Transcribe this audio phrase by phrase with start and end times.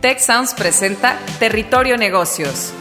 [0.00, 2.72] Tech Sounds presenta Territorio Negocios.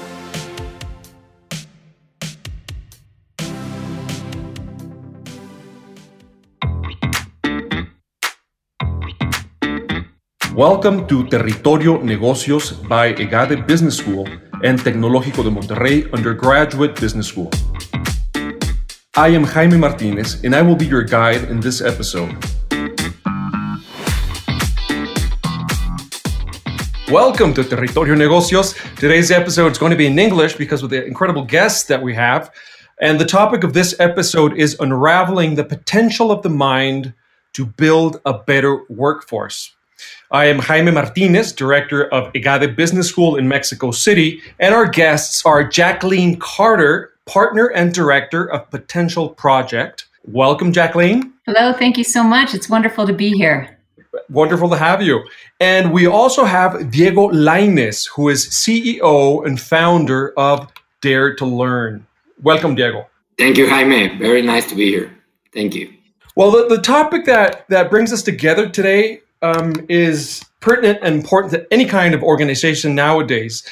[10.54, 14.26] Welcome to Territorio Negocios by EGADE Business School
[14.64, 17.50] and Tecnológico de Monterrey Undergraduate Business School.
[19.16, 22.57] I am Jaime Martinez and I will be your guide in this episode.
[27.12, 28.76] Welcome to Territorio Negocios.
[28.98, 32.14] Today's episode is going to be in English because of the incredible guests that we
[32.14, 32.52] have.
[33.00, 37.14] And the topic of this episode is unraveling the potential of the mind
[37.54, 39.74] to build a better workforce.
[40.32, 45.46] I am Jaime Martinez, director of EGADE Business School in Mexico City, and our guests
[45.46, 50.08] are Jacqueline Carter, partner and director of Potential Project.
[50.26, 51.32] Welcome, Jacqueline.
[51.46, 52.54] Hello, thank you so much.
[52.54, 53.77] It's wonderful to be here.
[54.30, 55.24] Wonderful to have you.
[55.60, 62.06] And we also have Diego Lainez, who is CEO and founder of Dare to Learn.
[62.42, 63.08] Welcome, Diego.
[63.38, 64.18] Thank you, Jaime.
[64.18, 65.16] Very nice to be here.
[65.54, 65.94] Thank you.
[66.36, 71.54] Well, the, the topic that, that brings us together today um, is pertinent and important
[71.54, 73.64] to any kind of organization nowadays.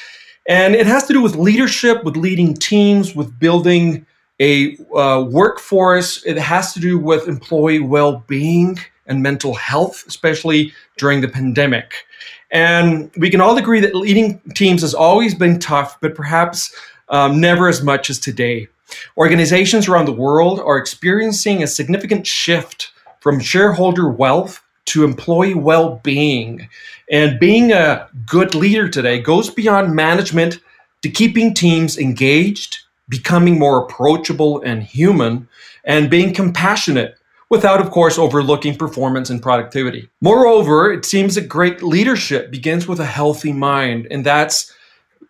[0.48, 4.06] And it has to do with leadership, with leading teams, with building
[4.40, 6.24] a uh, workforce.
[6.24, 12.06] It has to do with employee well being and mental health, especially during the pandemic.
[12.50, 16.74] And we can all agree that leading teams has always been tough, but perhaps
[17.08, 18.68] um, never as much as today.
[19.16, 26.00] Organizations around the world are experiencing a significant shift from shareholder wealth to employee well
[26.04, 26.68] being.
[27.10, 30.60] And being a good leader today goes beyond management
[31.02, 35.48] to keeping teams engaged, becoming more approachable and human,
[35.84, 37.16] and being compassionate
[37.50, 40.08] without, of course, overlooking performance and productivity.
[40.20, 44.72] Moreover, it seems that great leadership begins with a healthy mind, and that's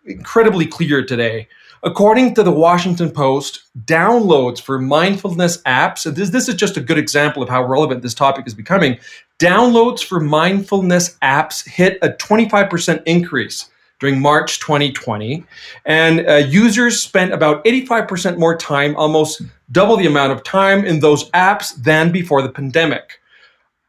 [0.05, 1.47] incredibly clear today.
[1.83, 6.81] According to the Washington Post, downloads for mindfulness apps, and this, this is just a
[6.81, 8.97] good example of how relevant this topic is becoming.
[9.39, 13.69] Downloads for mindfulness apps hit a 25% increase
[13.99, 15.43] during March 2020.
[15.85, 19.41] And uh, users spent about 85% more time, almost
[19.71, 23.19] double the amount of time in those apps than before the pandemic.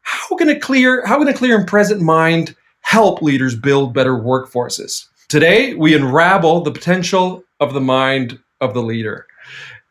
[0.01, 4.13] How can a clear, how can a clear and present mind help leaders build better
[4.13, 5.05] workforces?
[5.27, 9.27] Today, we unravel the potential of the mind of the leader.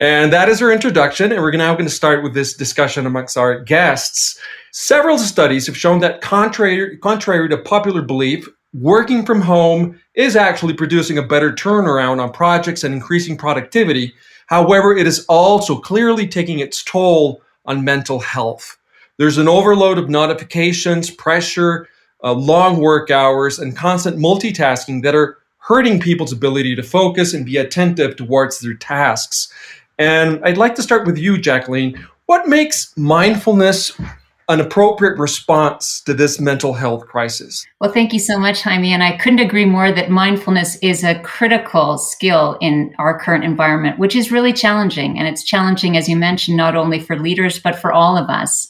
[0.00, 1.32] And that is our introduction.
[1.32, 4.38] And we're now going to start with this discussion amongst our guests.
[4.72, 10.74] Several studies have shown that contrary, contrary to popular belief, working from home is actually
[10.74, 14.12] producing a better turnaround on projects and increasing productivity.
[14.48, 18.76] However, it is also clearly taking its toll on mental health.
[19.18, 21.88] There's an overload of notifications, pressure,
[22.24, 27.44] uh, long work hours, and constant multitasking that are hurting people's ability to focus and
[27.44, 29.52] be attentive towards their tasks.
[29.98, 32.06] And I'd like to start with you, Jacqueline.
[32.26, 33.92] What makes mindfulness
[34.48, 37.66] an appropriate response to this mental health crisis?
[37.80, 38.92] Well, thank you so much, Jaime.
[38.92, 43.98] And I couldn't agree more that mindfulness is a critical skill in our current environment,
[43.98, 45.18] which is really challenging.
[45.18, 48.68] And it's challenging, as you mentioned, not only for leaders, but for all of us.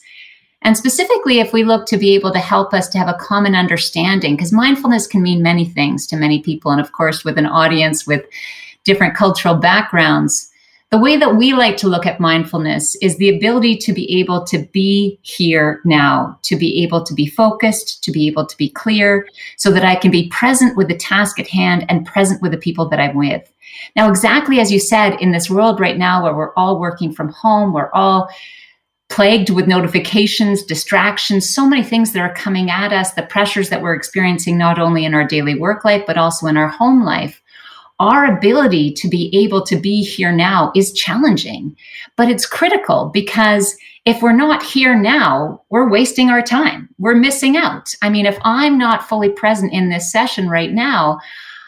[0.61, 3.55] And specifically, if we look to be able to help us to have a common
[3.55, 6.71] understanding, because mindfulness can mean many things to many people.
[6.71, 8.25] And of course, with an audience with
[8.83, 10.48] different cultural backgrounds,
[10.91, 14.43] the way that we like to look at mindfulness is the ability to be able
[14.45, 18.69] to be here now, to be able to be focused, to be able to be
[18.69, 19.27] clear,
[19.57, 22.57] so that I can be present with the task at hand and present with the
[22.57, 23.51] people that I'm with.
[23.95, 27.29] Now, exactly as you said, in this world right now where we're all working from
[27.29, 28.27] home, we're all
[29.09, 33.81] plagued with notifications, distractions, so many things that are coming at us, the pressures that
[33.81, 37.41] we're experiencing not only in our daily work life, but also in our home life
[37.99, 41.75] our ability to be able to be here now is challenging,
[42.15, 46.89] but it's critical because if we're not here now, we're wasting our time.
[46.97, 47.93] We're missing out.
[48.01, 51.19] I mean, if I'm not fully present in this session right now,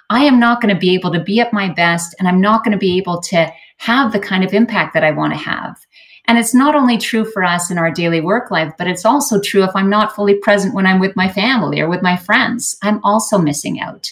[0.09, 2.63] I am not going to be able to be at my best and I'm not
[2.63, 5.77] going to be able to have the kind of impact that I want to have.
[6.25, 9.39] And it's not only true for us in our daily work life, but it's also
[9.41, 12.77] true if I'm not fully present when I'm with my family or with my friends.
[12.81, 14.11] I'm also missing out.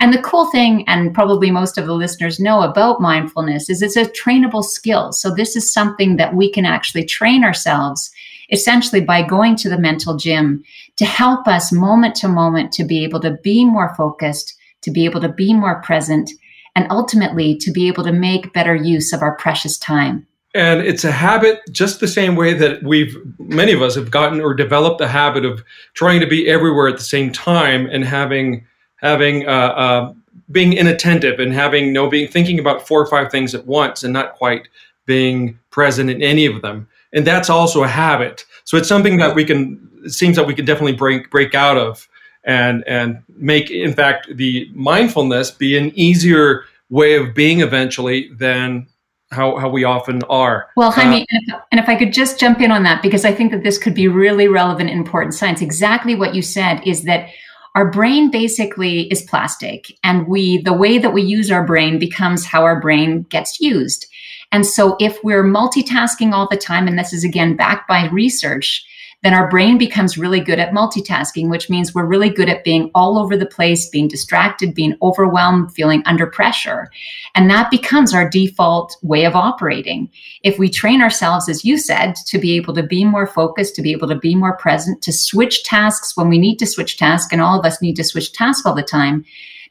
[0.00, 3.96] And the cool thing, and probably most of the listeners know about mindfulness, is it's
[3.96, 5.12] a trainable skill.
[5.12, 8.10] So this is something that we can actually train ourselves
[8.50, 10.62] essentially by going to the mental gym
[10.96, 15.04] to help us moment to moment to be able to be more focused, to be
[15.04, 16.30] able to be more present,
[16.74, 20.26] and ultimately to be able to make better use of our precious time.
[20.54, 24.40] And it's a habit just the same way that we've, many of us have gotten
[24.40, 25.62] or developed the habit of
[25.94, 28.64] trying to be everywhere at the same time and having
[28.98, 30.12] having uh, uh,
[30.50, 34.12] being inattentive and having no being thinking about four or five things at once and
[34.12, 34.68] not quite
[35.06, 39.34] being present in any of them and that's also a habit so it's something that
[39.34, 42.08] we can it seems that we can definitely break break out of
[42.44, 48.86] and and make in fact the mindfulness be an easier way of being eventually than
[49.30, 50.68] how, how we often are.
[50.76, 53.52] Well, Jaime, uh, and if I could just jump in on that, because I think
[53.52, 55.60] that this could be really relevant and important science.
[55.60, 57.28] Exactly what you said is that
[57.78, 62.44] our brain basically is plastic and we the way that we use our brain becomes
[62.44, 64.08] how our brain gets used.
[64.50, 68.84] And so if we're multitasking all the time and this is again backed by research
[69.22, 72.90] then our brain becomes really good at multitasking, which means we're really good at being
[72.94, 76.88] all over the place, being distracted, being overwhelmed, feeling under pressure.
[77.34, 80.08] And that becomes our default way of operating.
[80.44, 83.82] If we train ourselves, as you said, to be able to be more focused, to
[83.82, 87.32] be able to be more present, to switch tasks when we need to switch tasks,
[87.32, 89.24] and all of us need to switch tasks all the time,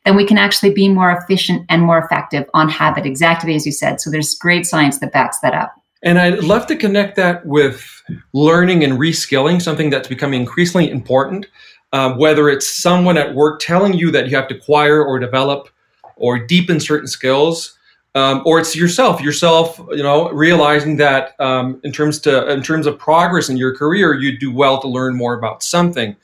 [0.03, 3.71] then we can actually be more efficient and more effective on habit, exactly as you
[3.71, 4.01] said.
[4.01, 5.73] So there's great science that backs that up.
[6.03, 8.03] And I'd love to connect that with
[8.33, 11.47] learning and reskilling, something that's becoming increasingly important.
[11.93, 15.69] Um, whether it's someone at work telling you that you have to acquire or develop
[16.17, 17.77] or deepen certain skills,
[18.13, 22.87] um, or it's yourself, yourself, you know, realizing that um, in terms to in terms
[22.87, 26.15] of progress in your career, you do well to learn more about something,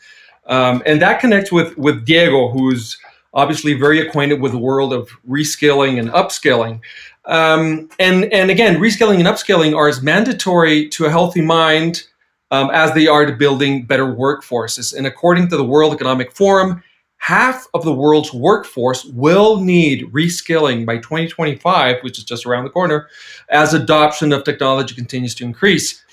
[0.48, 2.98] um, and that connects with with Diego, who's
[3.34, 6.82] obviously very acquainted with the world of reskilling and upskilling.
[7.26, 12.04] Um, and and again, reskilling and upskilling are as mandatory to a healthy mind
[12.52, 14.96] um, as they are to building better workforces.
[14.96, 16.84] And according to the World Economic Forum,
[17.18, 22.70] half of the world's workforce will need reskilling by 2025, which is just around the
[22.70, 23.08] corner,
[23.50, 26.04] as adoption of technology continues to increase.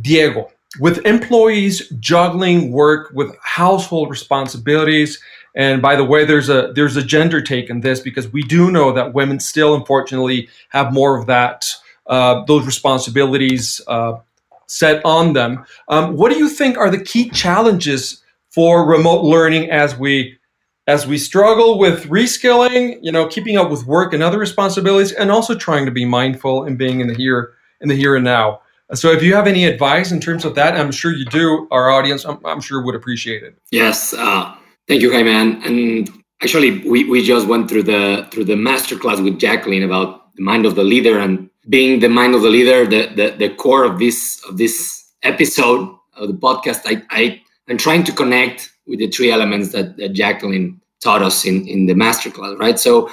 [0.00, 5.20] Diego, with employees juggling work with household responsibilities
[5.56, 8.70] and by the way, there's a there's a gender take in this because we do
[8.70, 11.74] know that women still, unfortunately, have more of that
[12.06, 14.18] uh, those responsibilities uh,
[14.66, 15.64] set on them.
[15.88, 20.38] Um, what do you think are the key challenges for remote learning as we
[20.86, 25.32] as we struggle with reskilling, you know, keeping up with work and other responsibilities, and
[25.32, 28.60] also trying to be mindful and being in the here in the here and now?
[28.92, 31.66] So, if you have any advice in terms of that, I'm sure you do.
[31.70, 33.58] Our audience, I'm, I'm sure, would appreciate it.
[33.72, 34.12] Yes.
[34.12, 34.54] Uh,
[34.88, 35.30] Thank you, Jaime.
[35.30, 36.10] And
[36.42, 40.66] actually, we, we just went through the through the masterclass with Jacqueline about the mind
[40.66, 43.98] of the leader and being the mind of the leader, the the, the core of
[43.98, 46.82] this of this episode of the podcast.
[46.86, 51.44] I, I am trying to connect with the three elements that, that Jacqueline taught us
[51.44, 52.78] in, in the masterclass, right?
[52.78, 53.10] So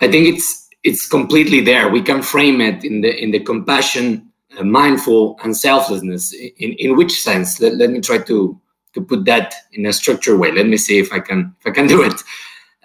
[0.00, 1.88] I think it's it's completely there.
[1.88, 6.34] We can frame it in the in the compassion, uh, mindful, and selflessness.
[6.34, 7.60] In in which sense?
[7.60, 8.60] Let, let me try to
[8.94, 10.52] to put that in a structured way.
[10.52, 12.14] Let me see if I can if I can do it.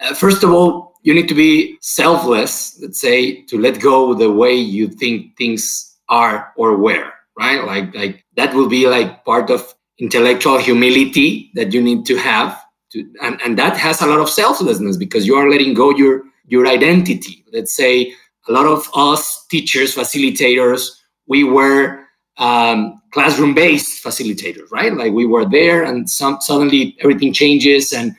[0.00, 2.78] Uh, first of all, you need to be selfless.
[2.80, 7.12] Let's say to let go the way you think things are or were.
[7.38, 12.16] Right, like like that will be like part of intellectual humility that you need to
[12.16, 12.60] have.
[12.92, 16.24] To, and, and that has a lot of selflessness because you are letting go your
[16.46, 17.44] your identity.
[17.52, 18.12] Let's say
[18.48, 20.90] a lot of us teachers, facilitators,
[21.28, 22.04] we were
[22.40, 24.92] um, classroom based facilitators, right?
[24.94, 28.16] Like we were there and some, suddenly everything changes and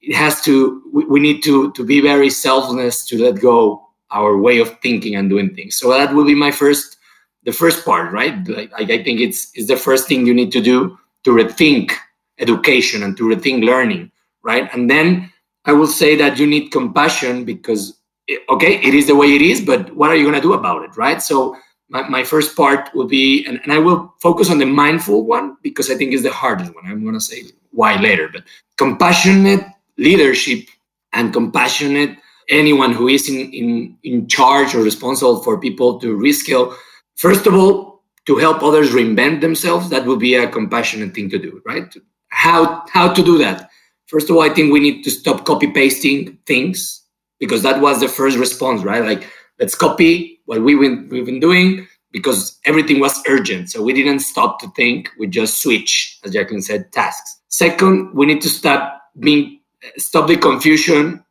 [0.00, 3.82] it has to, we, we need to, to be very selfless to let go
[4.12, 5.76] our way of thinking and doing things.
[5.76, 6.96] So that will be my first,
[7.42, 8.46] the first part, right?
[8.48, 11.92] Like, I think it's, it's the first thing you need to do to rethink
[12.38, 14.12] education and to rethink learning,
[14.44, 14.72] right?
[14.72, 15.32] And then
[15.64, 17.98] I will say that you need compassion because,
[18.48, 20.84] okay, it is the way it is, but what are you going to do about
[20.84, 21.20] it, right?
[21.20, 21.56] So
[21.88, 25.56] my, my first part will be, and, and I will focus on the mindful one
[25.62, 26.84] because I think it's the hardest one.
[26.86, 28.44] I'm going to say why later, but
[28.76, 29.64] compassionate
[29.98, 30.66] leadership
[31.12, 36.74] and compassionate anyone who is in, in, in charge or responsible for people to reskill.
[37.16, 41.38] First of all, to help others reinvent themselves, that would be a compassionate thing to
[41.38, 41.94] do, right?
[42.28, 43.70] How how to do that?
[44.06, 47.02] First of all, I think we need to stop copy pasting things
[47.38, 49.04] because that was the first response, right?
[49.04, 49.28] Like
[49.58, 53.70] let's copy what we've been, we've been doing because everything was urgent.
[53.70, 55.10] So we didn't stop to think.
[55.18, 57.40] We just switch, as Jacqueline said, tasks.
[57.48, 59.60] Second, we need to stop being
[59.96, 61.24] stop the confusion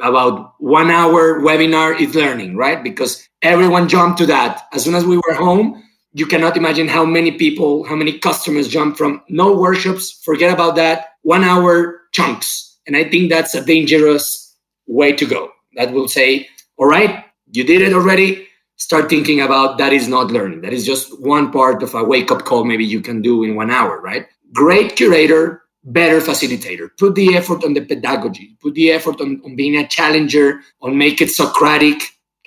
[0.00, 2.82] about one hour webinar is learning, right?
[2.82, 4.62] Because everyone jumped to that.
[4.72, 8.68] As soon as we were home, you cannot imagine how many people, how many customers
[8.68, 12.78] jumped from no workshops, forget about that, one hour chunks.
[12.86, 15.50] And I think that's a dangerous way to go.
[15.76, 20.30] That will say, all right, you did it already start thinking about that is not
[20.30, 23.44] learning that is just one part of a wake up call maybe you can do
[23.44, 26.90] in one hour right great curator better facilitator.
[26.98, 28.56] Put the effort on the pedagogy.
[28.60, 32.02] Put the effort on, on being a challenger, on make it Socratic.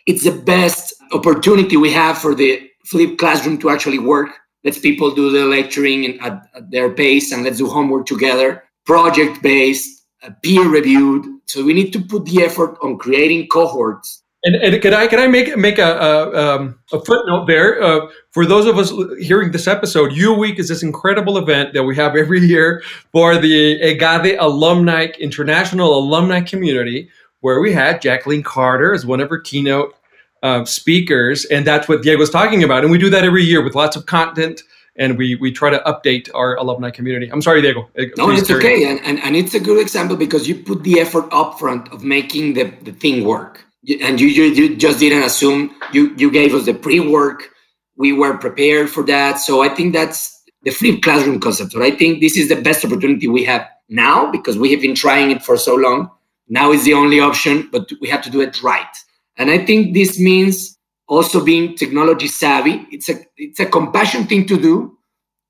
[0.05, 4.29] It's the best opportunity we have for the flipped classroom to actually work.
[4.63, 8.63] Let's people do the lecturing at, at their pace and let's do homework together.
[8.85, 11.25] Project based, uh, peer reviewed.
[11.45, 15.19] So we need to put the effort on creating cohorts and, and can I can
[15.19, 19.51] I make make a a, um, a footnote there uh, for those of us hearing
[19.51, 20.13] this episode?
[20.13, 25.07] U Week is this incredible event that we have every year for the EGADE alumni
[25.19, 27.09] international alumni community,
[27.41, 29.95] where we had Jacqueline Carter as one of our keynote
[30.43, 32.83] uh, speakers, and that's what Diego Diego's talking about.
[32.83, 34.61] And we do that every year with lots of content
[34.97, 37.29] and we we try to update our alumni community.
[37.31, 37.89] I'm sorry, Diego.
[37.97, 40.99] Uh, no, it's okay, and, and, and it's a good example because you put the
[40.99, 43.64] effort upfront of making the, the thing work
[44.01, 45.75] and you, you, you just didn't assume.
[45.91, 47.49] You you gave us the pre-work.
[47.97, 49.39] We were prepared for that.
[49.39, 50.31] So i think that's
[50.63, 54.31] the flipped classroom concept but i think this is the best opportunity we have now
[54.31, 56.09] because we have been trying it for so long.
[56.47, 58.95] Now is the only option but we have to do it right.
[59.37, 60.77] And i think this means
[61.07, 62.85] also being technology savvy.
[62.91, 64.97] It's a it's a compassion thing to do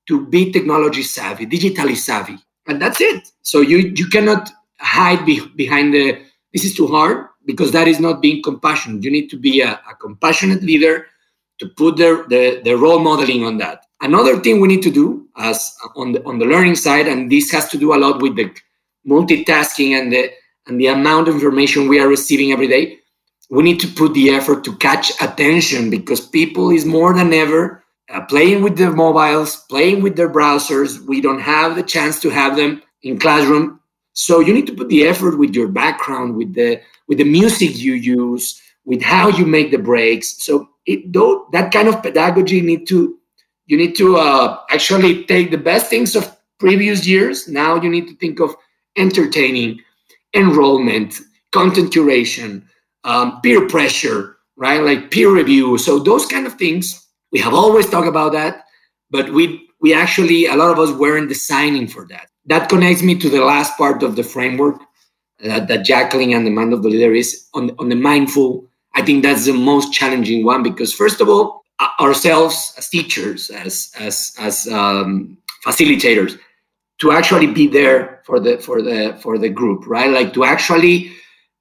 [0.08, 2.38] to be technology savvy digitally savvy.
[2.68, 3.28] And that's it.
[3.42, 8.00] So you you cannot hide be, behind the this is too hard because that is
[8.00, 9.02] not being compassionate.
[9.02, 11.06] You need to be a, a compassionate leader
[11.58, 13.86] to put the, the, the, role modeling on that.
[14.02, 17.50] Another thing we need to do as on the on the learning side, and this
[17.52, 18.52] has to do a lot with the
[19.08, 20.30] multitasking and the
[20.66, 22.98] and the amount of information we are receiving every day.
[23.48, 27.84] We need to put the effort to catch attention because people is more than ever
[28.12, 31.00] uh, playing with their mobiles, playing with their browsers.
[31.06, 33.80] We don't have the chance to have them in classroom.
[34.12, 37.76] So you need to put the effort with your background, with the with the music
[37.76, 40.44] you use, with how you make the breaks.
[40.44, 43.18] So it, though that kind of pedagogy need to
[43.66, 47.48] you need to uh, actually take the best things of previous years.
[47.48, 48.54] Now you need to think of
[48.96, 49.80] entertaining,
[50.34, 51.20] enrollment,
[51.52, 52.62] content curation,
[53.02, 54.80] um, peer pressure, right?
[54.80, 55.78] Like peer review.
[55.78, 58.64] So those kind of things we have always talked about that,
[59.10, 62.28] but we we actually a lot of us weren't designing for that.
[62.46, 64.80] That connects me to the last part of the framework
[65.40, 68.66] that, that Jacqueline and the mind of the leader is on, on the mindful.
[68.94, 71.64] I think that's the most challenging one because first of all,
[72.00, 76.38] ourselves as teachers, as as as um, facilitators,
[76.98, 80.10] to actually be there for the for the for the group, right?
[80.10, 81.12] Like to actually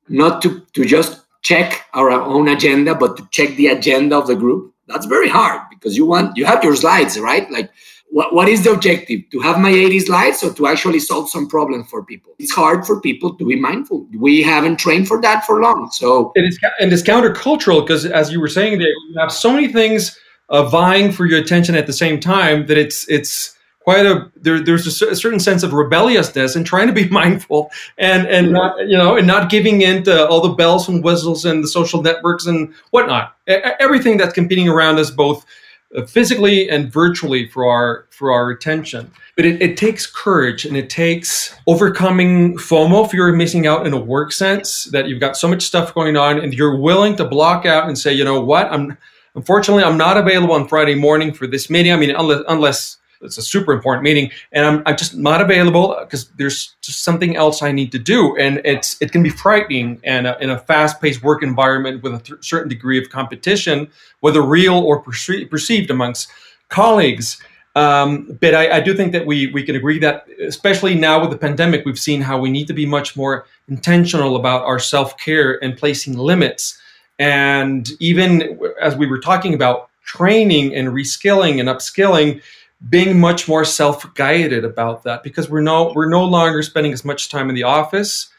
[0.08, 4.36] not to to just check our own agenda, but to check the agenda of the
[4.36, 4.74] group.
[4.88, 7.50] That's very hard because you want you have your slides, right?
[7.51, 7.70] Like
[8.15, 9.29] what, what is the objective?
[9.31, 12.34] To have my 80 slides or to actually solve some problem for people?
[12.39, 14.07] It's hard for people to be mindful.
[14.17, 15.91] We haven't trained for that for long.
[15.91, 19.51] So and it's, and it's countercultural because as you were saying, there you have so
[19.51, 20.17] many things
[20.48, 24.62] uh, vying for your attention at the same time that it's it's quite a there,
[24.62, 28.79] there's a, a, certain sense of rebelliousness and trying to be mindful and and not
[28.88, 32.01] you know and not giving in to all the bells and whistles and the social
[32.01, 35.45] networks and whatnot everything that's competing around us both
[35.95, 39.09] Uh, physically and virtually for our for our attention.
[39.35, 43.93] But it, it, takes courage and it takes overcoming FOMO if you're missing out in
[43.93, 47.25] a work sense that you've got so much stuff going on and you're willing to
[47.25, 48.97] block out and say, you know what, I'm
[49.35, 51.93] unfortunately I'm not available on Friday morning for this meeting.
[51.93, 55.95] I mean, unless unless it's a super important meeting and I'm, I'm just not available
[56.00, 58.36] because there's just something else I need to do.
[58.38, 62.19] And it's, it can be frightening and in a fast paced work environment with a
[62.19, 66.29] th- certain degree of competition, whether real or perce- perceived amongst
[66.69, 67.41] colleagues.
[67.75, 71.29] Um, but I, I, do think that we, we can agree that, especially now with
[71.29, 75.17] the pandemic, we've seen how we need to be much more intentional about our self
[75.17, 76.79] care and placing limits.
[77.19, 82.41] And even as we were talking about training and reskilling and upskilling,
[82.89, 87.29] being much more self-guided about that because we're no we're no longer spending as much
[87.29, 88.29] time in the office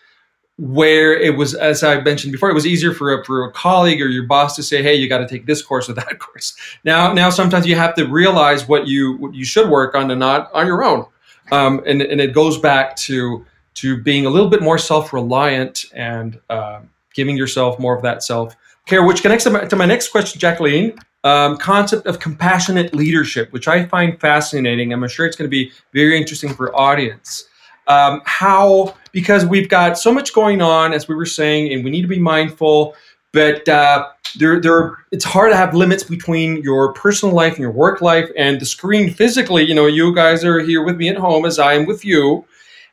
[0.59, 4.01] where it was as i mentioned before it was easier for a, for a colleague
[4.01, 6.57] or your boss to say hey you got to take this course or that course.
[6.85, 10.21] Now now sometimes you have to realize what you what you should work on and
[10.21, 11.07] not on your own.
[11.53, 16.41] Um, and, and it goes back to to being a little bit more self-reliant and
[16.49, 16.81] uh,
[17.15, 20.41] giving yourself more of that self care which connects to my, to my next question
[20.41, 24.93] jacqueline um, concept of compassionate leadership, which I find fascinating.
[24.93, 27.49] I'm sure it's going to be very interesting for audience.
[27.89, 31.91] Um, how because we've got so much going on, as we were saying, and we
[31.91, 32.95] need to be mindful.
[33.33, 37.73] But uh, there, there, it's hard to have limits between your personal life and your
[37.73, 39.65] work life, and the screen physically.
[39.65, 42.45] You know, you guys are here with me at home as I am with you,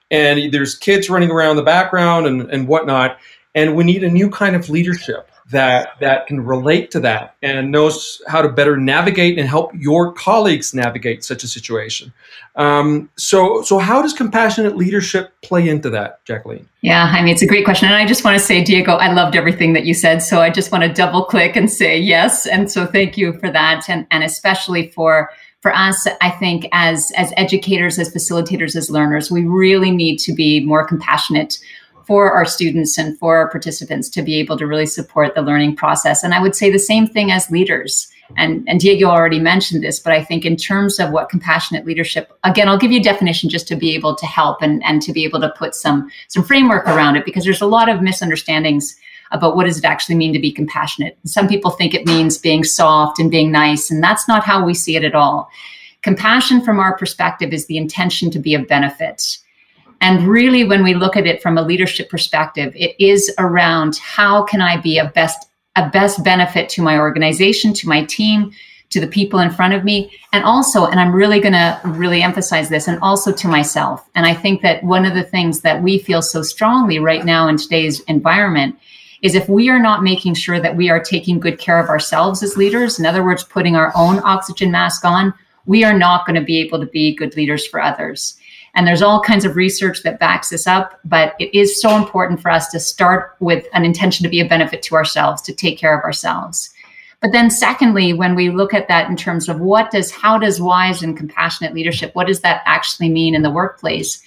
[0.09, 3.19] and there's kids running around the background and, and whatnot.
[3.53, 7.71] And we need a new kind of leadership that that can relate to that and
[7.71, 12.13] knows how to better navigate and help your colleagues navigate such a situation.
[12.55, 16.67] Um, so, so how does compassionate leadership play into that, Jacqueline?
[16.81, 17.87] Yeah, I mean, it's a great question.
[17.87, 20.21] And I just want to say, Diego, I loved everything that you said.
[20.21, 22.45] So I just want to double click and say yes.
[22.45, 23.89] And so thank you for that.
[23.89, 25.29] And, and especially for
[25.61, 30.33] for us, I think as as educators, as facilitators, as learners, we really need to
[30.33, 31.57] be more compassionate
[32.05, 35.75] for our students and for our participants to be able to really support the learning
[35.75, 36.23] process.
[36.23, 38.07] And I would say the same thing as leaders.
[38.35, 42.31] And, and Diego already mentioned this, but I think in terms of what compassionate leadership,
[42.43, 45.13] again, I'll give you a definition just to be able to help and, and to
[45.13, 48.95] be able to put some some framework around it because there's a lot of misunderstandings
[49.31, 51.17] about what does it actually mean to be compassionate.
[51.25, 54.73] Some people think it means being soft and being nice, and that's not how we
[54.73, 55.49] see it at all.
[56.01, 59.37] Compassion, from our perspective, is the intention to be of benefit.
[60.03, 64.43] And really, when we look at it from a leadership perspective, it is around how
[64.43, 68.51] can I be a best a best benefit to my organization, to my team,
[68.91, 72.21] to the people in front of me, and also, and I'm really going to really
[72.21, 74.07] emphasize this, and also to myself.
[74.13, 77.47] And I think that one of the things that we feel so strongly right now
[77.47, 78.77] in today's environment
[79.23, 82.43] is if we are not making sure that we are taking good care of ourselves
[82.43, 85.33] as leaders, in other words, putting our own oxygen mask on,
[85.65, 88.37] we are not going to be able to be good leaders for others.
[88.75, 92.41] And there's all kinds of research that backs this up, but it is so important
[92.41, 95.77] for us to start with an intention to be a benefit to ourselves, to take
[95.77, 96.71] care of ourselves.
[97.21, 100.59] But then secondly, when we look at that in terms of what does how does
[100.59, 104.21] wise and compassionate leadership, what does that actually mean in the workplace?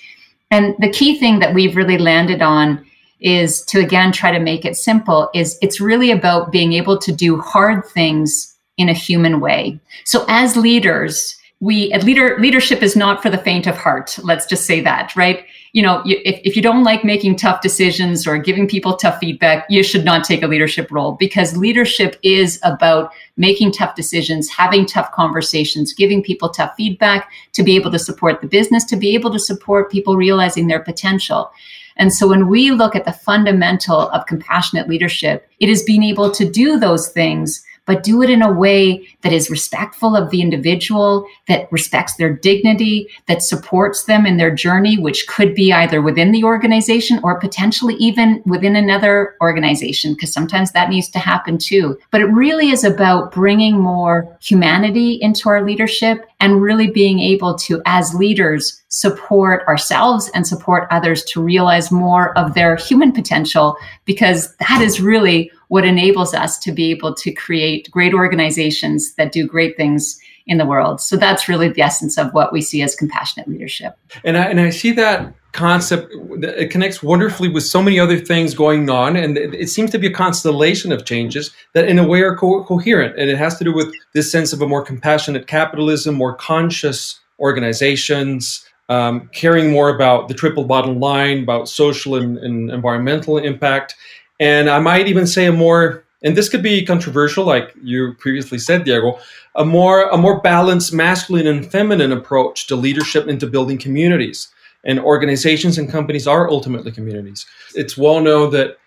[0.50, 2.86] And the key thing that we've really landed on
[3.20, 7.12] is to again try to make it simple is it's really about being able to
[7.12, 12.96] do hard things in a human way so as leaders we at leader leadership is
[12.96, 14.18] not for the faint of heart.
[14.22, 15.44] Let's just say that right?
[15.72, 19.18] You know you, if, if you don't like making tough decisions or giving people tough
[19.18, 24.50] feedback you should not take a leadership role because leadership is about making tough decisions
[24.50, 28.96] having tough conversations giving people tough feedback to be able to support the business to
[28.96, 31.50] be able to support people realizing their potential.
[31.98, 36.30] And so when we look at the fundamental of compassionate leadership, it is being able
[36.30, 40.42] to do those things but do it in a way that is respectful of the
[40.42, 46.02] individual, that respects their dignity, that supports them in their journey, which could be either
[46.02, 51.56] within the organization or potentially even within another organization, because sometimes that needs to happen
[51.56, 51.98] too.
[52.10, 57.54] But it really is about bringing more humanity into our leadership and really being able
[57.56, 63.76] to, as leaders, support ourselves and support others to realize more of their human potential,
[64.04, 69.32] because that is really what enables us to be able to create great organizations that
[69.32, 71.00] do great things in the world.
[71.00, 73.96] So that's really the essence of what we see as compassionate leadership.
[74.24, 78.54] And I, and I see that concept, it connects wonderfully with so many other things
[78.54, 79.16] going on.
[79.16, 82.62] And it, seems to be a constellation of changes that, in a way, are co-
[82.62, 83.18] coherent.
[83.18, 87.18] And it has to do with this sense of a more compassionate capitalism, more conscious
[87.40, 88.64] organizations.
[88.88, 93.96] Um, caring more about the triple bottom line, about social and, and environmental impact,
[94.38, 98.58] and I might even say a more and this could be controversial, like you previously
[98.58, 99.18] said, Diego,
[99.54, 104.48] a more a more balanced masculine and feminine approach to leadership and to building communities.
[104.84, 107.44] And organizations and companies are ultimately communities.
[107.74, 108.78] It's well known that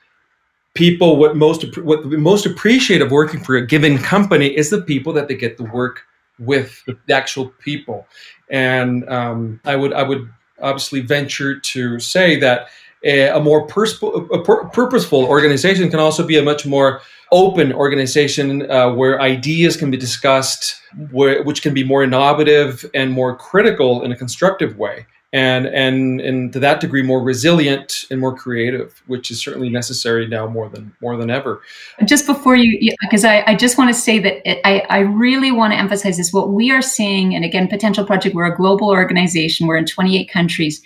[0.73, 5.13] people what most what most appreciate of working for a given company is the people
[5.13, 6.01] that they get to work
[6.39, 8.07] with the actual people.
[8.49, 10.29] And um, I would I would
[10.61, 12.69] obviously venture to say that
[13.03, 19.21] a, more a purposeful organization can also be a much more open organization uh, where
[19.21, 20.75] ideas can be discussed,
[21.11, 25.05] where, which can be more innovative and more critical in a constructive way.
[25.31, 30.25] And, and and to that degree more resilient and more creative which is certainly necessary
[30.25, 31.61] now more than more than ever.
[32.03, 35.51] Just before you because I, I just want to say that it, I, I really
[35.51, 36.33] want to emphasize this.
[36.33, 39.67] What we are seeing and again potential project we're a global organization.
[39.67, 40.81] We're in 28 countries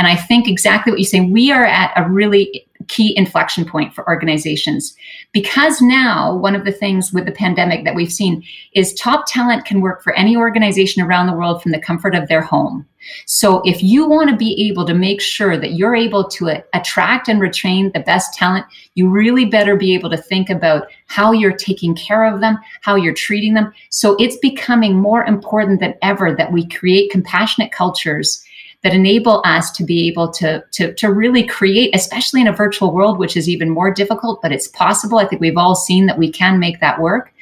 [0.00, 1.20] and I think exactly what you say.
[1.20, 4.96] We are at a really key inflection point for organizations
[5.30, 8.42] because now one of the things with the pandemic that we've seen
[8.74, 12.28] is top talent can work for any organization around the world from the comfort of
[12.28, 12.86] their home.
[13.26, 16.64] So if you want to be able to make sure that you're able to a-
[16.72, 21.32] attract and retain the best talent, you really better be able to think about how
[21.32, 23.70] you're taking care of them, how you're treating them.
[23.90, 28.42] So it's becoming more important than ever that we create compassionate cultures
[28.82, 32.92] that enable us to be able to, to, to really create, especially in a virtual
[32.92, 35.18] world, which is even more difficult, but it's possible.
[35.18, 37.32] I think we've all seen that we can make that work.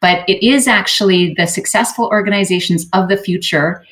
[0.00, 3.82] But it is actually the successful organizations of the future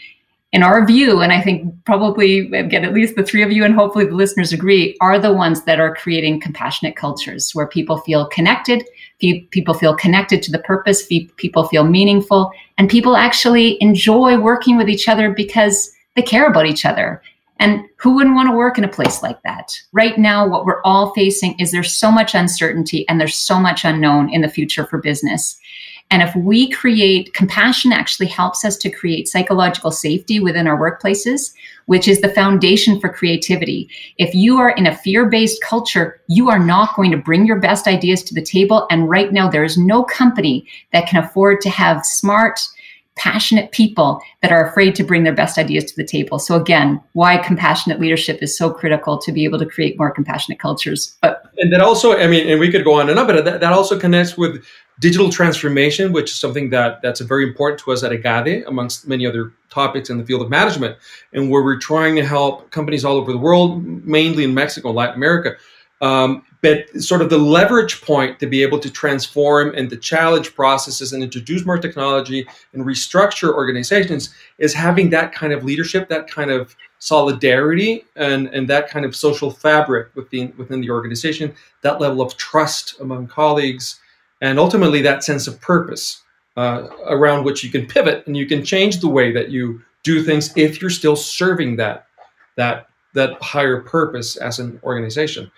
[0.52, 3.74] in our view, and I think probably get at least the three of you and
[3.74, 8.26] hopefully the listeners agree, are the ones that are creating compassionate cultures where people feel
[8.26, 8.84] connected,
[9.18, 14.90] people feel connected to the purpose, people feel meaningful, and people actually enjoy working with
[14.90, 17.22] each other because they care about each other.
[17.58, 19.72] And who wouldn't want to work in a place like that?
[19.92, 23.84] Right now, what we're all facing is there's so much uncertainty and there's so much
[23.84, 25.60] unknown in the future for business.
[26.10, 31.54] And if we create compassion, actually helps us to create psychological safety within our workplaces,
[31.86, 33.88] which is the foundation for creativity.
[34.18, 37.60] If you are in a fear based culture, you are not going to bring your
[37.60, 38.86] best ideas to the table.
[38.90, 42.60] And right now, there is no company that can afford to have smart,
[43.16, 46.38] passionate people that are afraid to bring their best ideas to the table.
[46.38, 50.58] So again, why compassionate leadership is so critical to be able to create more compassionate
[50.58, 51.16] cultures.
[51.20, 53.60] But and that also, I mean, and we could go on and on, but that,
[53.60, 54.64] that also connects with
[54.98, 59.26] digital transformation, which is something that that's very important to us at EGADE, amongst many
[59.26, 60.96] other topics in the field of management,
[61.32, 65.16] and where we're trying to help companies all over the world, mainly in Mexico, Latin
[65.16, 65.56] America.
[66.00, 70.54] Um, but sort of the leverage point to be able to transform and to challenge
[70.54, 76.30] processes and introduce more technology and restructure organizations is having that kind of leadership, that
[76.30, 82.00] kind of solidarity, and, and that kind of social fabric within within the organization, that
[82.00, 84.00] level of trust among colleagues
[84.40, 86.22] and ultimately that sense of purpose
[86.56, 90.22] uh, around which you can pivot and you can change the way that you do
[90.22, 92.06] things if you're still serving that
[92.56, 95.50] that that higher purpose as an organization.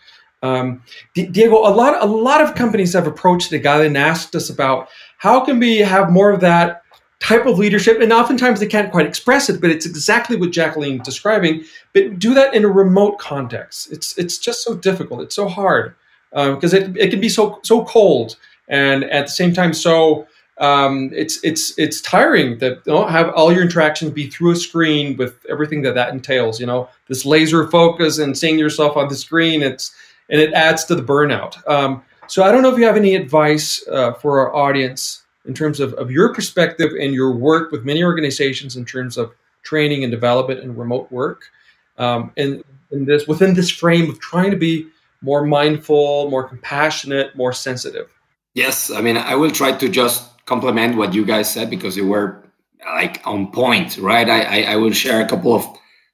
[0.44, 0.82] Um,
[1.14, 5.40] Diego, a lot a lot of companies have approached EGADE and asked us about how
[5.40, 6.82] can we have more of that
[7.18, 10.98] type of leadership, and oftentimes they can't quite express it, but it's exactly what Jacqueline
[10.98, 11.64] describing.
[11.94, 13.90] But do that in a remote context.
[13.90, 15.22] It's it's just so difficult.
[15.22, 15.94] It's so hard
[16.30, 18.36] because uh, it, it can be so so cold
[18.68, 20.26] and at the same time, so
[20.58, 24.56] um, it's it's it's tiring that you know, have all your interactions be through a
[24.56, 26.60] screen with everything that that entails.
[26.60, 29.62] You know, this laser focus and seeing yourself on the screen.
[29.62, 29.94] It's
[30.30, 31.66] and it adds to the burnout.
[31.68, 35.54] Um, so I don't know if you have any advice uh, for our audience in
[35.54, 40.04] terms of, of your perspective and your work with many organizations in terms of training
[40.04, 41.50] and development and remote work,
[41.98, 44.86] um, and in this within this frame of trying to be
[45.20, 48.10] more mindful, more compassionate, more sensitive.
[48.54, 52.06] Yes, I mean, I will try to just complement what you guys said because you
[52.06, 52.44] were
[52.84, 54.28] like on point, right?
[54.28, 55.66] I, I, I will share a couple of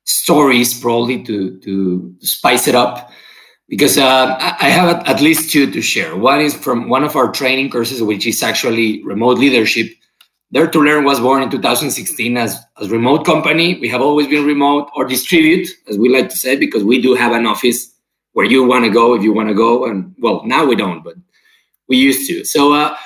[0.05, 3.11] stories probably to to spice it up
[3.71, 6.17] because uh, I have at least two to share.
[6.17, 9.87] One is from one of our training courses, which is actually remote leadership.
[10.53, 13.79] Dare to Learn was born in 2016 as a remote company.
[13.79, 17.15] We have always been remote or distribute, as we like to say, because we do
[17.15, 17.95] have an office
[18.33, 19.87] where you want to go if you want to go.
[19.87, 21.15] And well, now we don't, but
[21.89, 22.45] we used to.
[22.45, 22.97] So uh,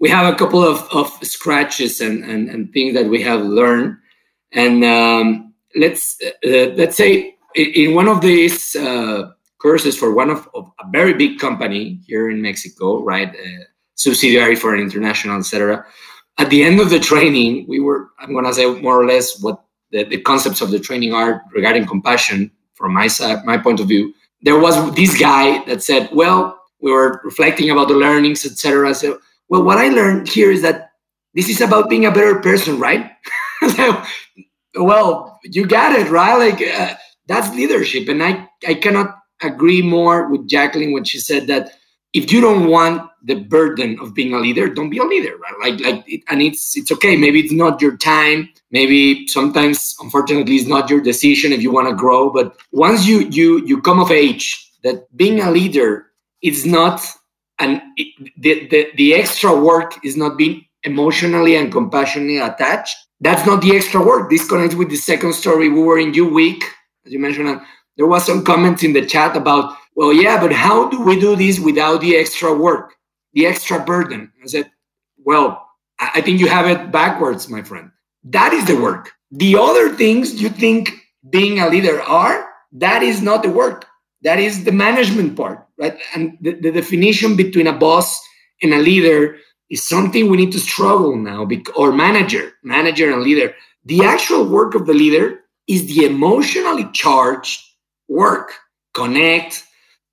[0.00, 3.96] we have a couple of, of scratches and, and, and things that we have learned.
[4.50, 10.48] And um, let's uh, let's say in one of these uh, courses for one of,
[10.54, 15.84] of, a very big company here in Mexico, right, uh, subsidiary for an international, etc.
[16.38, 19.40] At the end of the training, we were I'm going to say more or less
[19.42, 23.80] what the, the concepts of the training are regarding compassion from my side, my point
[23.80, 24.14] of view.
[24.42, 28.94] There was this guy that said, "Well, we were reflecting about the learnings, etc.
[28.94, 29.18] So,
[29.48, 30.92] well, what I learned here is that
[31.34, 33.10] this is about being a better person, right?
[34.74, 36.36] well, you got it, right?
[36.36, 36.94] Like uh,
[37.26, 41.72] that's leadership, and I I cannot agree more with Jacqueline when she said that
[42.14, 45.54] if you don't want the burden of being a leader, don't be a leader, right?
[45.60, 47.16] Like like, it, and it's it's okay.
[47.16, 48.48] Maybe it's not your time.
[48.70, 52.30] Maybe sometimes, unfortunately, it's not your decision if you want to grow.
[52.30, 56.06] But once you you you come of age, that being a leader
[56.42, 57.04] is not
[57.58, 57.82] and
[58.36, 63.74] the, the, the extra work is not being emotionally and compassionately attached that's not the
[63.74, 66.62] extra work this connects with the second story we were in U Week
[67.04, 67.60] as you mentioned
[67.98, 71.36] there was some comments in the chat about well yeah but how do we do
[71.36, 72.94] this without the extra work
[73.34, 74.70] the extra burden i said
[75.24, 75.68] well
[76.00, 77.90] i think you have it backwards my friend
[78.24, 80.92] that is the work the other things you think
[81.28, 83.84] being a leader are that is not the work
[84.22, 85.96] that is the management part, right?
[86.14, 88.20] And the, the definition between a boss
[88.62, 89.36] and a leader
[89.70, 93.54] is something we need to struggle now, or manager, manager and leader.
[93.84, 97.62] The actual work of the leader is the emotionally charged
[98.08, 98.54] work.
[98.94, 99.64] Connect,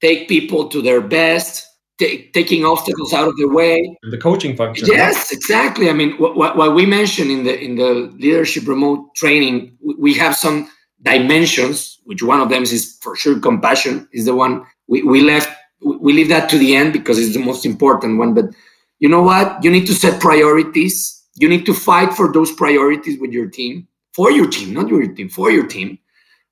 [0.01, 1.65] take people to their best,
[1.97, 3.97] t- taking obstacles out of the way.
[4.03, 4.87] The coaching function.
[4.87, 5.89] Yes, exactly.
[5.89, 10.35] I mean, what, what, we mentioned in the in the leadership remote training, we have
[10.35, 10.69] some
[11.01, 15.49] dimensions, which one of them is for sure compassion, is the one we, we left.
[15.81, 18.33] We leave that to the end because it's the most important one.
[18.33, 18.45] But
[18.99, 19.63] you know what?
[19.63, 21.23] You need to set priorities.
[21.35, 25.05] You need to fight for those priorities with your team, for your team, not your
[25.13, 25.99] team, for your team,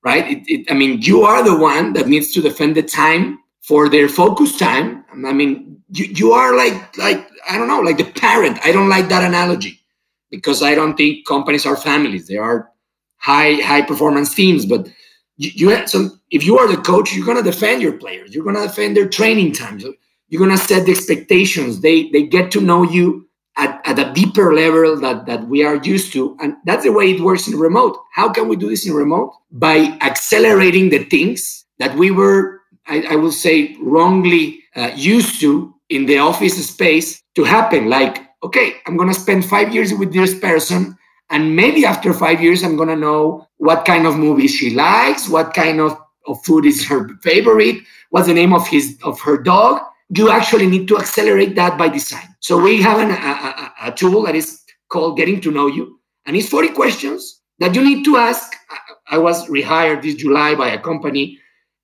[0.03, 0.29] right?
[0.29, 3.89] It, it, I mean, you are the one that needs to defend the time for
[3.89, 5.05] their focus time.
[5.11, 8.59] I mean, you, you are like like I don't know, like the parent.
[8.63, 9.79] I don't like that analogy
[10.29, 12.27] because I don't think companies are families.
[12.27, 12.69] They are
[13.17, 14.65] high high performance teams.
[14.65, 14.87] But
[15.37, 16.19] you, you have some.
[16.31, 18.33] If you are the coach, you're gonna defend your players.
[18.33, 19.85] You're gonna defend their training times.
[20.29, 21.81] You're gonna set the expectations.
[21.81, 25.75] They they get to know you at, at a deeper level that, that we are
[25.77, 26.35] used to.
[26.41, 27.97] And that's the way it works in remote.
[28.13, 29.33] How can we do this in remote?
[29.51, 35.73] By accelerating the things that we were, I, I will say, wrongly uh, used to
[35.89, 37.89] in the office space to happen.
[37.89, 40.97] Like, okay, I'm going to spend five years with this person.
[41.29, 45.29] And maybe after five years, I'm going to know what kind of movies she likes,
[45.29, 47.77] what kind of, of food is her favorite,
[48.09, 49.81] what's the name of his of her dog.
[50.09, 52.27] You actually need to accelerate that by design.
[52.39, 55.99] So we have an, a, a, a tool that is called Getting to Know You,
[56.25, 58.53] and it's 40 questions that you need to ask.
[59.07, 61.39] I was rehired this July by a company,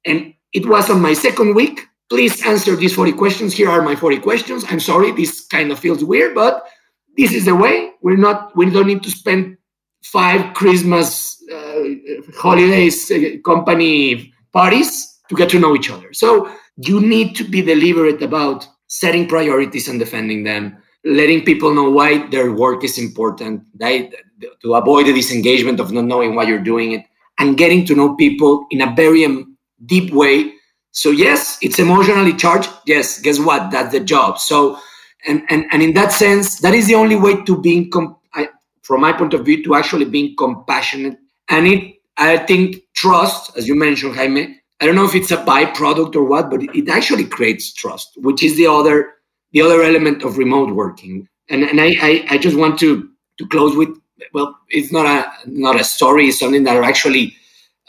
[0.05, 3.53] and it was on my second week please answer these 40 questions.
[3.53, 4.65] Here are my 40 questions.
[4.67, 6.67] I'm sorry, this kind of feels weird, but
[7.17, 7.91] this is the way.
[8.01, 9.57] We're not, we don't need to spend
[10.03, 11.83] five Christmas uh,
[12.35, 16.11] holidays, uh, company parties to get to know each other.
[16.13, 21.89] So you need to be deliberate about setting priorities and defending them, letting people know
[21.89, 24.13] why their work is important, right?
[24.61, 27.03] to avoid the disengagement of not knowing why you're doing it,
[27.39, 30.53] and getting to know people in a very um, deep way
[30.91, 32.69] so yes, it's emotionally charged.
[32.85, 33.69] Yes, guess what?
[33.71, 34.39] That's the job.
[34.39, 34.79] So,
[35.27, 38.49] and and and in that sense, that is the only way to being, com- I,
[38.81, 41.17] from my point of view, to actually being compassionate.
[41.49, 44.58] And it, I think, trust, as you mentioned, Jaime.
[44.81, 48.43] I don't know if it's a byproduct or what, but it actually creates trust, which
[48.43, 49.13] is the other
[49.51, 51.27] the other element of remote working.
[51.49, 53.89] And and I I, I just want to to close with
[54.33, 56.27] well, it's not a not a story.
[56.27, 57.35] It's something that actually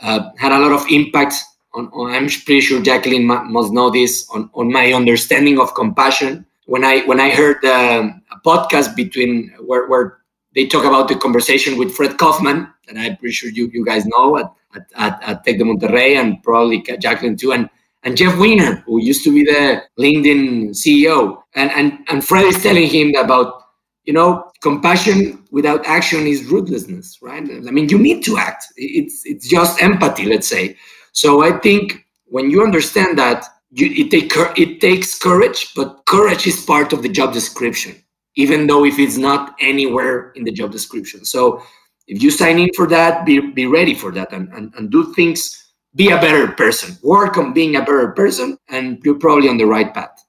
[0.01, 1.35] uh, had a lot of impact
[1.75, 6.47] on, on, I'm pretty sure Jacqueline must know this on, on my understanding of compassion.
[6.67, 10.19] When I when I heard um, a podcast between where, where
[10.55, 14.05] they talk about the conversation with Fred Kofman, and I'm pretty sure you, you guys
[14.07, 17.69] know at, at, at, at Tec de Monterrey and probably Jacqueline too, and
[18.03, 22.63] and Jeff Weiner, who used to be the LinkedIn CEO, and and and Fred is
[22.63, 23.63] telling him about
[24.05, 27.43] you know compassion without action is ruthlessness, right?
[27.43, 28.67] I mean, you need to act.
[28.77, 30.77] It's it's just empathy, let's say.
[31.13, 36.47] So I think when you understand that, you, it, take, it takes courage, but courage
[36.47, 37.95] is part of the job description,
[38.37, 41.25] even though if it's not anywhere in the job description.
[41.25, 41.63] So
[42.11, 45.15] if you sign in for that, be, be ready for that and, and, and do
[45.15, 49.59] things, be a better person, work on being a better person, and you're probably on
[49.59, 50.25] the right path.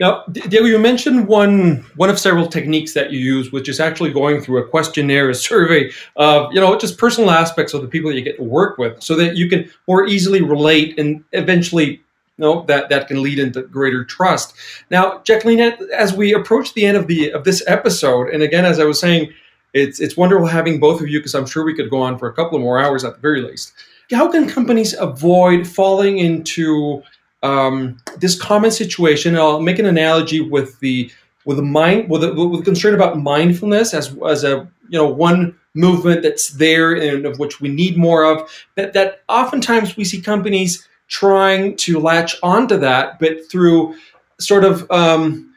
[0.00, 4.12] Now, Diego, you mentioned one one of several techniques that you use, which is actually
[4.12, 8.12] going through a questionnaire, a survey of you know just personal aspects of the people
[8.12, 12.02] you get to work with, so that you can more easily relate and eventually
[12.36, 14.54] know that that can lead into greater trust.
[14.90, 15.60] Now, Jacqueline,
[15.94, 19.00] as we approach the end of the of this episode, and again, as I was
[19.00, 19.32] saying,
[19.76, 22.28] it's it's wonderful having both of you because I'm sure we could go on for
[22.28, 23.72] a couple of more hours at the very least.
[24.12, 27.02] How can companies avoid falling into
[27.42, 29.36] um, this common situation.
[29.36, 31.10] I'll make an analogy with the
[31.44, 35.56] with a mind with a, with concern about mindfulness as as a you know one
[35.74, 38.50] movement that's there and of which we need more of.
[38.74, 43.94] That that oftentimes we see companies trying to latch onto that, but through
[44.40, 45.54] sort of um,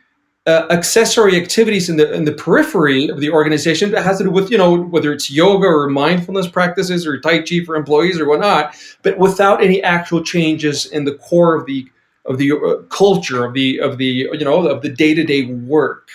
[0.49, 4.31] uh, accessory activities in the in the periphery of the organization that has to do
[4.31, 8.27] with you know whether it's yoga or mindfulness practices or tai chi for employees or
[8.27, 11.87] whatnot, but without any actual changes in the core of the
[12.25, 15.45] of the uh, culture of the of the you know of the day to day
[15.45, 16.09] work.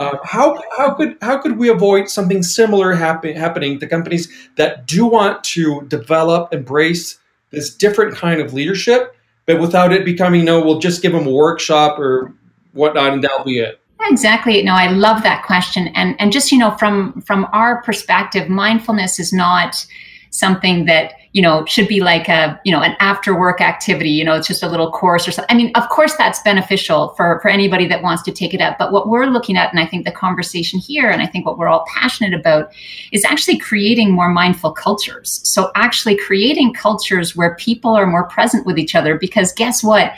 [0.00, 4.86] Uh, how how could how could we avoid something similar happen, happening to companies that
[4.86, 9.14] do want to develop embrace this different kind of leadership,
[9.46, 12.32] but without it becoming no, we'll just give them a workshop or
[12.72, 13.80] whatnot, and that'll be it.
[14.02, 14.62] Exactly.
[14.62, 15.88] No, I love that question.
[15.88, 19.86] And and just you know, from from our perspective, mindfulness is not
[20.30, 24.24] something that you know should be like a you know an after work activity you
[24.24, 27.38] know it's just a little course or something i mean of course that's beneficial for
[27.40, 29.86] for anybody that wants to take it up but what we're looking at and i
[29.86, 32.72] think the conversation here and i think what we're all passionate about
[33.12, 35.40] is actually creating more mindful cultures.
[35.44, 40.12] So actually creating cultures where people are more present with each other because guess what?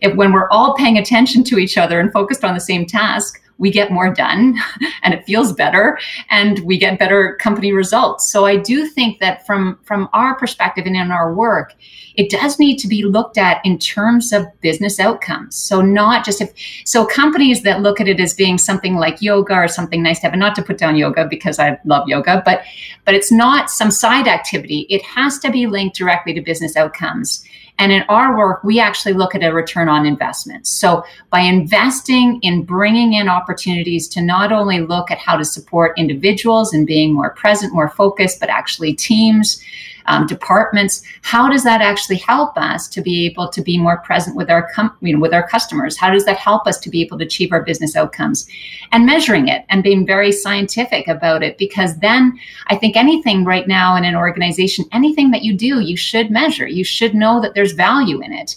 [0.00, 3.40] If when we're all paying attention to each other and focused on the same task
[3.58, 4.56] we get more done
[5.02, 5.98] and it feels better
[6.30, 8.30] and we get better company results.
[8.30, 11.74] So i do think that from from our perspective and in our work
[12.14, 15.56] it does need to be looked at in terms of business outcomes.
[15.56, 16.52] So not just if
[16.84, 20.26] so companies that look at it as being something like yoga or something nice to
[20.26, 22.62] have and not to put down yoga because i love yoga but
[23.04, 24.86] but it's not some side activity.
[24.90, 27.44] It has to be linked directly to business outcomes
[27.78, 30.66] And in our work, we actually look at a return on investment.
[30.66, 35.96] So by investing in bringing in opportunities to not only look at how to support
[35.96, 39.62] individuals and being more present, more focused, but actually teams,
[40.08, 41.02] um, departments.
[41.22, 44.68] How does that actually help us to be able to be more present with our
[44.72, 45.96] com- you know, with our customers?
[45.96, 48.48] How does that help us to be able to achieve our business outcomes?
[48.90, 53.68] And measuring it and being very scientific about it, because then I think anything right
[53.68, 56.66] now in an organization, anything that you do, you should measure.
[56.66, 58.56] You should know that there's value in it.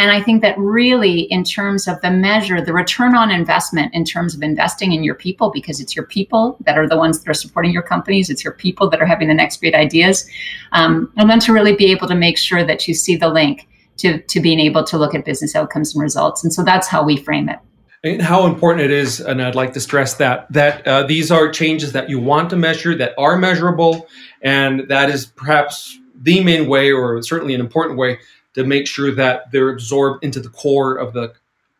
[0.00, 4.06] And I think that really, in terms of the measure, the return on investment in
[4.06, 7.28] terms of investing in your people, because it's your people that are the ones that
[7.28, 10.26] are supporting your companies, it's your people that are having the next great ideas.
[10.72, 13.68] Um, and then to really be able to make sure that you see the link
[13.98, 16.42] to, to being able to look at business outcomes and results.
[16.42, 17.58] And so that's how we frame it.
[18.02, 21.50] And how important it is, and I'd like to stress that that uh, these are
[21.50, 24.08] changes that you want to measure, that are measurable,
[24.40, 28.18] and that is perhaps the main way, or certainly an important way,
[28.54, 31.32] to make sure that they're absorbed into the core of the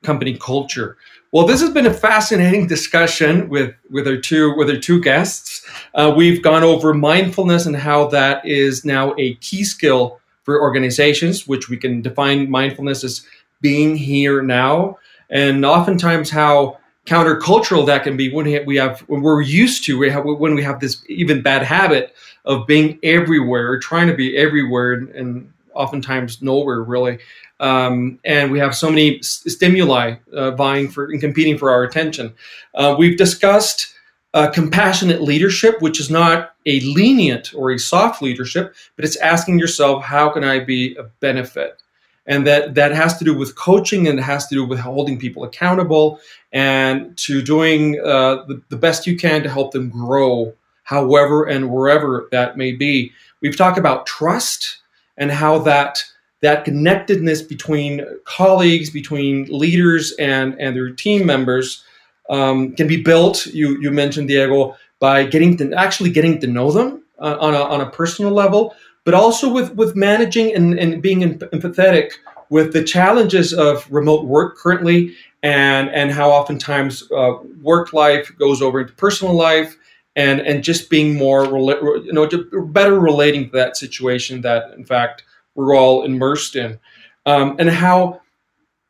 [0.02, 0.96] company culture.
[1.32, 5.64] Well, this has been a fascinating discussion with with our two with our two guests.
[5.94, 11.46] Uh, we've gone over mindfulness and how that is now a key skill for organizations,
[11.46, 13.24] which we can define mindfulness as
[13.60, 19.42] being here now, and oftentimes how countercultural that can be when we have when we're
[19.42, 24.08] used to we have, when we have this even bad habit of being everywhere, trying
[24.08, 27.18] to be everywhere, and oftentimes nowhere really.
[27.60, 32.32] Um, and we have so many stimuli uh, vying for and competing for our attention.
[32.74, 33.94] Uh, we've discussed
[34.32, 39.58] uh, compassionate leadership, which is not a lenient or a soft leadership, but it's asking
[39.58, 41.82] yourself, how can I be a benefit?
[42.26, 45.18] And that, that has to do with coaching and it has to do with holding
[45.18, 46.20] people accountable
[46.52, 50.54] and to doing uh, the, the best you can to help them grow,
[50.84, 53.12] however and wherever that may be.
[53.40, 54.79] We've talked about trust
[55.20, 56.02] and how that
[56.42, 61.84] that connectedness between colleagues, between leaders and and their team members
[62.28, 63.46] um, can be built.
[63.46, 67.62] You you mentioned Diego by getting to actually getting to know them uh, on a
[67.62, 72.12] on a personal level, but also with with managing and and being empathetic
[72.48, 78.60] with the challenges of remote work currently and and how oftentimes uh, work life goes
[78.60, 79.76] over into personal life
[80.16, 82.28] and and just being more you know
[82.66, 86.78] better relating to that situation that in fact we're all immersed in.
[87.26, 88.20] Um, and how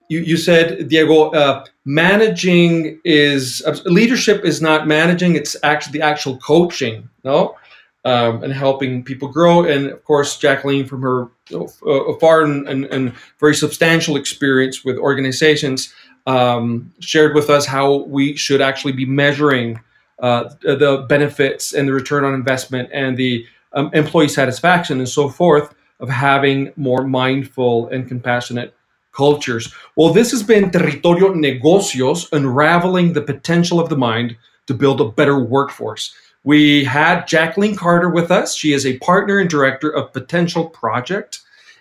[0.09, 6.05] you, you said diego uh, managing is uh, leadership is not managing it's actually the
[6.05, 7.57] actual coaching no?
[8.03, 12.87] Um, and helping people grow and of course jacqueline from her uh, far and, and,
[12.87, 15.93] and, very substantial experience with organizations
[16.27, 19.81] um, shared with us how we should actually be measuring
[20.21, 25.29] uh, the benefits and the return on investment and the um, employee satisfaction and so
[25.29, 28.75] forth of having more mindful and compassionate
[29.13, 29.73] cultures.
[29.97, 35.09] Well, this has been Territorio Negocios, unraveling the potential of the mind to build a
[35.09, 36.15] better workforce.
[36.43, 38.55] We had Jacqueline Carter with us.
[38.55, 41.41] She is a partner and director of Potential Project,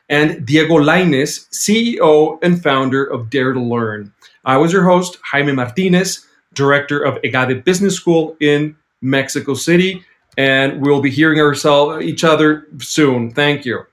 [0.10, 4.12] and Diego Lainez, CEO and founder of Dare to Learn.
[4.44, 10.04] I was your host, Jaime Martinez director of EGADE Business School in Mexico City.
[10.38, 13.32] And we'll be hearing ourselves each other soon.
[13.32, 13.86] Thank you.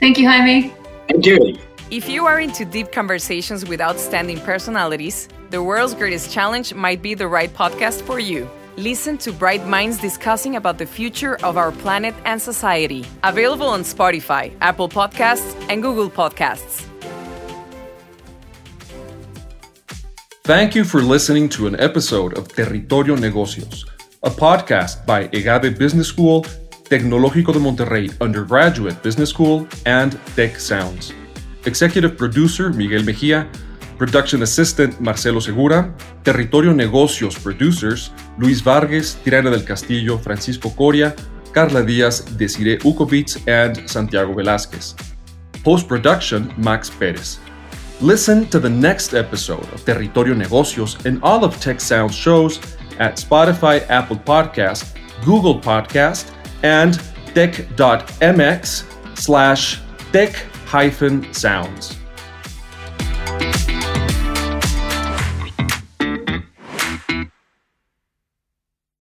[0.00, 0.72] Thank you, Jaime.
[1.08, 1.58] Thank you.
[1.90, 7.14] If you are into deep conversations with outstanding personalities, The World's Greatest Challenge might be
[7.14, 8.50] the right podcast for you.
[8.76, 13.04] Listen to bright minds discussing about the future of our planet and society.
[13.22, 16.88] Available on Spotify, Apple Podcasts, and Google Podcasts.
[20.46, 23.86] Thank you for listening to an episode of Territorio Negocios,
[24.22, 26.42] a podcast by EGADE Business School,
[26.90, 31.14] Tecnológico de Monterrey Undergraduate Business School, and Tech Sounds.
[31.64, 33.48] Executive producer Miguel Mejia,
[33.96, 41.14] production assistant Marcelo Segura, Territorio Negocios producers Luis Vargas, Tirana del Castillo, Francisco Coria,
[41.52, 44.94] Carla Díaz, Desiree Ukovitz, and Santiago Velázquez.
[45.62, 47.40] Post production Max Perez.
[48.04, 52.58] Listen to the next episode of Territorio Negocios and all of Tech Sounds shows
[52.98, 56.30] at Spotify, Apple Podcast, Google Podcast,
[56.62, 57.00] and
[57.34, 58.84] tec.mx
[59.18, 59.80] slash
[60.12, 60.34] tech
[60.66, 61.96] hyphen sounds.